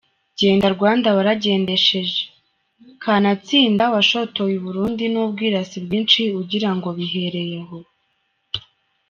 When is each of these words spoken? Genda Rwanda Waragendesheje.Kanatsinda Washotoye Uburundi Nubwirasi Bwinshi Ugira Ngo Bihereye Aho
Genda 0.39 0.67
Rwanda 0.75 1.09
Waragendesheje.Kanatsinda 1.17 3.83
Washotoye 3.93 4.55
Uburundi 4.57 5.05
Nubwirasi 5.13 5.77
Bwinshi 5.85 6.21
Ugira 6.39 6.69
Ngo 6.75 6.89
Bihereye 6.97 7.57
Aho 7.63 7.79